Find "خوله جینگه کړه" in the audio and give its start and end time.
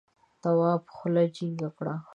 0.95-1.95